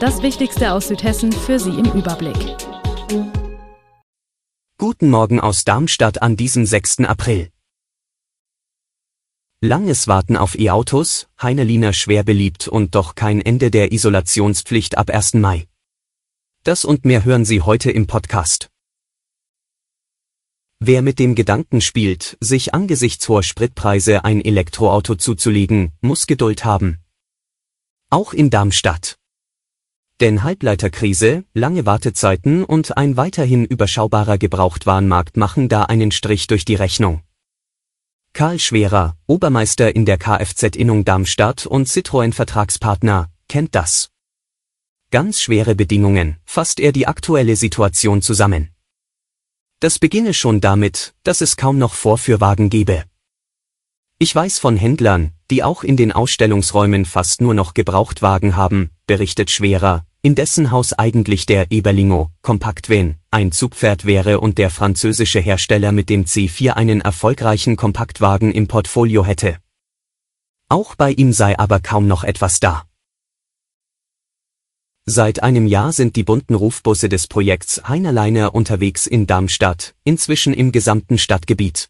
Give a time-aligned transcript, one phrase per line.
[0.00, 2.36] Das Wichtigste aus Südhessen für Sie im Überblick.
[4.78, 7.00] Guten Morgen aus Darmstadt an diesem 6.
[7.00, 7.50] April.
[9.60, 15.34] Langes Warten auf E-Autos, Heineliner schwer beliebt und doch kein Ende der Isolationspflicht ab 1.
[15.34, 15.66] Mai.
[16.62, 18.70] Das und mehr hören Sie heute im Podcast.
[20.78, 26.98] Wer mit dem Gedanken spielt, sich angesichts hoher Spritpreise ein Elektroauto zuzulegen, muss Geduld haben.
[28.10, 29.17] Auch in Darmstadt.
[30.20, 36.74] Denn Halbleiterkrise, lange Wartezeiten und ein weiterhin überschaubarer Gebrauchtwarenmarkt machen da einen Strich durch die
[36.74, 37.22] Rechnung.
[38.32, 44.10] Karl Schwerer, Obermeister in der Kfz-Innung Darmstadt und Citroën-Vertragspartner, kennt das.
[45.12, 48.70] Ganz schwere Bedingungen, fasst er die aktuelle Situation zusammen.
[49.78, 53.04] Das beginne schon damit, dass es kaum noch Vorführwagen gebe.
[54.18, 59.50] Ich weiß von Händlern, die auch in den Ausstellungsräumen fast nur noch Gebrauchtwagen haben, berichtet
[59.50, 65.92] Schwerer, in dessen Haus eigentlich der Eberlingo Kompaktvan ein Zugpferd wäre und der französische Hersteller
[65.92, 69.58] mit dem C4 einen erfolgreichen Kompaktwagen im Portfolio hätte.
[70.68, 72.84] Auch bei ihm sei aber kaum noch etwas da.
[75.06, 80.70] Seit einem Jahr sind die bunten Rufbusse des Projekts Heinerleiner unterwegs in Darmstadt, inzwischen im
[80.70, 81.88] gesamten Stadtgebiet.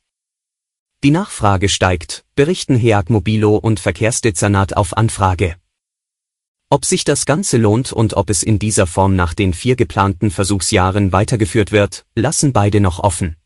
[1.05, 5.55] Die Nachfrage steigt, berichten Heag Mobilo und Verkehrsdezernat auf Anfrage.
[6.71, 10.33] Ob sich das Ganze lohnt und ob es in dieser Form nach den vier geplanten
[10.33, 13.37] Versuchsjahren weitergeführt wird, lassen beide noch offen.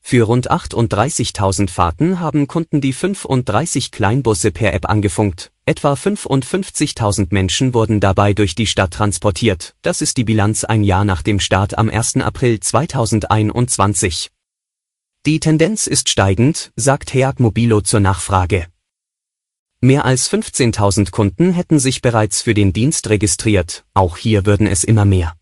[0.00, 5.50] Für rund 38.000 Fahrten haben Kunden die 35 Kleinbusse per App angefunkt.
[5.66, 9.74] Etwa 55.000 Menschen wurden dabei durch die Stadt transportiert.
[9.82, 12.18] Das ist die Bilanz ein Jahr nach dem Start am 1.
[12.18, 14.30] April 2021.
[15.26, 18.66] Die Tendenz ist steigend, sagt Heag Mobilo zur Nachfrage.
[19.80, 24.84] Mehr als 15.000 Kunden hätten sich bereits für den Dienst registriert, auch hier würden es
[24.84, 25.34] immer mehr.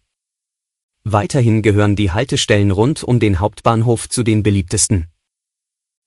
[1.02, 5.08] Weiterhin gehören die Haltestellen rund um den Hauptbahnhof zu den beliebtesten.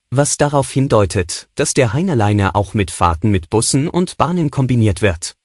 [0.09, 5.35] Was darauf hindeutet, dass der Heinerleiner auch mit Fahrten mit Bussen und Bahnen kombiniert wird.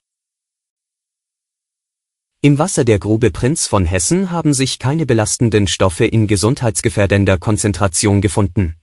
[2.42, 8.22] Im Wasser der Grube Prinz von Hessen haben sich keine belastenden Stoffe in gesundheitsgefährdender Konzentration
[8.22, 8.76] gefunden.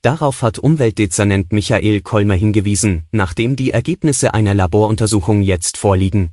[0.00, 6.30] Darauf hat Umweltdezernent Michael Kolmer hingewiesen, nachdem die Ergebnisse einer Laboruntersuchung jetzt vorliegen.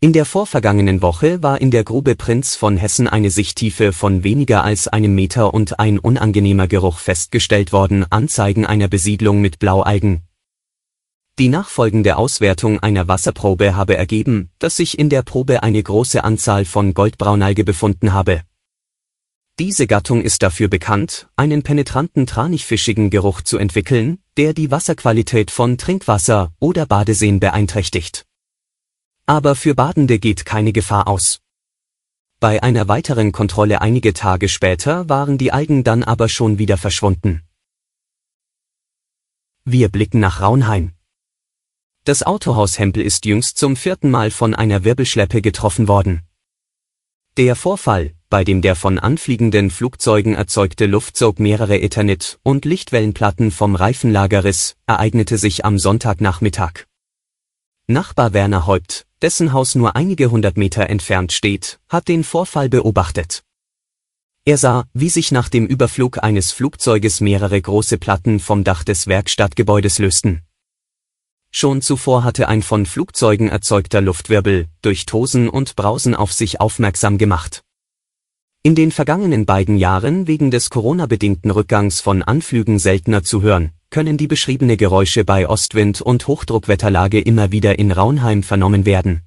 [0.00, 4.64] In der vorvergangenen Woche war in der Grube Prinz von Hessen eine Sichttiefe von weniger
[4.64, 10.22] als einem Meter und ein unangenehmer Geruch festgestellt worden, Anzeigen einer Besiedlung mit Blaualgen.
[11.38, 16.66] Die nachfolgende Auswertung einer Wasserprobe habe ergeben, dass sich in der Probe eine große Anzahl
[16.66, 18.42] von Goldbraunalge befunden habe.
[19.58, 25.78] Diese Gattung ist dafür bekannt, einen penetranten tranichfischigen Geruch zu entwickeln, der die Wasserqualität von
[25.78, 28.26] Trinkwasser oder Badeseen beeinträchtigt.
[29.24, 31.40] Aber für Badende geht keine Gefahr aus.
[32.40, 37.42] Bei einer weiteren Kontrolle einige Tage später waren die Algen dann aber schon wieder verschwunden.
[39.64, 40.92] Wir blicken nach Raunheim.
[42.04, 46.22] Das Autohaus Hempel ist jüngst zum vierten Mal von einer Wirbelschleppe getroffen worden.
[47.36, 53.76] Der Vorfall, bei dem der von anfliegenden Flugzeugen erzeugte Luftzug mehrere Ethernet- und Lichtwellenplatten vom
[53.76, 56.86] Reifenlager riss, ereignete sich am Sonntagnachmittag.
[57.86, 63.44] Nachbar Werner Häupt, dessen Haus nur einige hundert Meter entfernt steht, hat den Vorfall beobachtet.
[64.44, 69.06] Er sah, wie sich nach dem Überflug eines Flugzeuges mehrere große Platten vom Dach des
[69.06, 70.42] Werkstattgebäudes lösten.
[71.54, 77.18] Schon zuvor hatte ein von Flugzeugen erzeugter Luftwirbel durch Tosen und Brausen auf sich aufmerksam
[77.18, 77.62] gemacht.
[78.62, 84.16] In den vergangenen beiden Jahren wegen des Corona-bedingten Rückgangs von Anflügen seltener zu hören, können
[84.16, 89.22] die beschriebene Geräusche bei Ostwind und Hochdruckwetterlage immer wieder in Raunheim vernommen werden.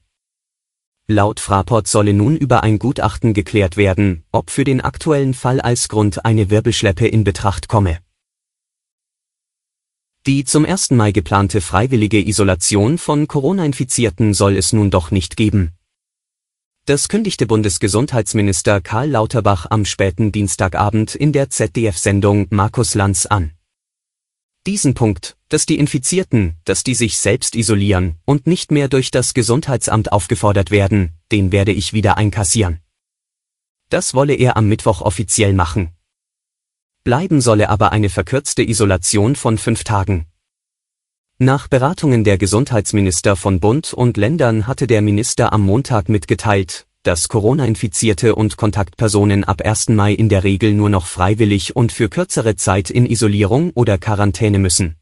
[1.08, 5.90] Laut Fraport solle nun über ein Gutachten geklärt werden, ob für den aktuellen Fall als
[5.90, 8.00] Grund eine Wirbelschleppe in Betracht komme.
[10.28, 10.90] Die zum 1.
[10.90, 15.74] Mai geplante freiwillige Isolation von Corona-Infizierten soll es nun doch nicht geben.
[16.86, 23.52] Das kündigte Bundesgesundheitsminister Karl Lauterbach am späten Dienstagabend in der ZDF-Sendung Markus Lanz an.
[24.66, 29.36] Diesen Punkt, dass die Infizierten, dass die sich selbst isolieren und nicht mehr durch das
[29.36, 32.80] Gesundheitsamt aufgefordert werden, den werde ich wieder einkassieren.
[33.90, 35.95] Das wolle er am Mittwoch offiziell machen.
[37.06, 40.26] Bleiben solle aber eine verkürzte Isolation von fünf Tagen.
[41.38, 47.30] Nach Beratungen der Gesundheitsminister von Bund und Ländern hatte der Minister am Montag mitgeteilt, dass
[47.30, 49.90] Corona-Infizierte und Kontaktpersonen ab 1.
[49.90, 54.58] Mai in der Regel nur noch freiwillig und für kürzere Zeit in Isolierung oder Quarantäne
[54.58, 54.96] müssen.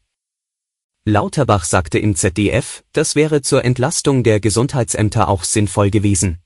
[1.06, 6.36] Lauterbach sagte im ZDF, das wäre zur Entlastung der Gesundheitsämter auch sinnvoll gewesen.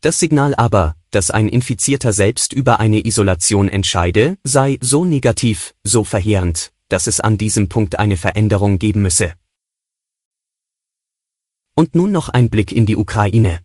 [0.00, 6.04] Das Signal aber, dass ein Infizierter selbst über eine Isolation entscheide, sei so negativ, so
[6.04, 9.34] verheerend, dass es an diesem Punkt eine Veränderung geben müsse.
[11.74, 13.60] Und nun noch ein Blick in die Ukraine.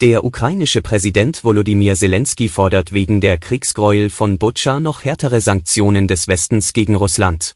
[0.00, 6.26] Der ukrainische Präsident Volodymyr Zelensky fordert wegen der Kriegsgräuel von Butscha noch härtere Sanktionen des
[6.26, 7.54] Westens gegen Russland.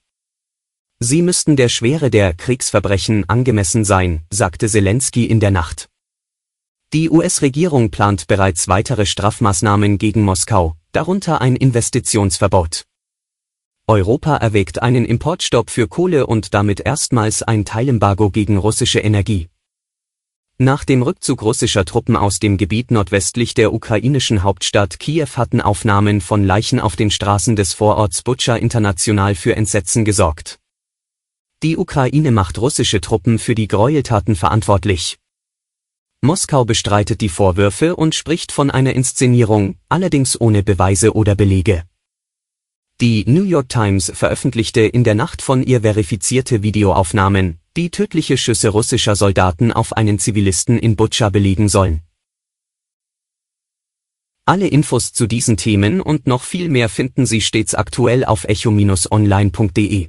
[1.00, 5.88] Sie müssten der Schwere der Kriegsverbrechen angemessen sein, sagte Zelensky in der Nacht.
[6.92, 12.84] Die US-Regierung plant bereits weitere Strafmaßnahmen gegen Moskau, darunter ein Investitionsverbot.
[13.88, 19.48] Europa erwägt einen Importstopp für Kohle und damit erstmals ein Teilembargo gegen russische Energie.
[20.58, 26.20] Nach dem Rückzug russischer Truppen aus dem Gebiet nordwestlich der ukrainischen Hauptstadt Kiew hatten Aufnahmen
[26.20, 30.60] von Leichen auf den Straßen des Vororts Butscha international für Entsetzen gesorgt.
[31.64, 35.18] Die Ukraine macht russische Truppen für die Gräueltaten verantwortlich.
[36.26, 41.84] Moskau bestreitet die Vorwürfe und spricht von einer Inszenierung, allerdings ohne Beweise oder Belege.
[43.00, 48.70] Die New York Times veröffentlichte in der Nacht von ihr verifizierte Videoaufnahmen, die tödliche Schüsse
[48.70, 52.02] russischer Soldaten auf einen Zivilisten in Butscha belegen sollen.
[54.46, 60.08] Alle Infos zu diesen Themen und noch viel mehr finden Sie stets aktuell auf echo-online.de.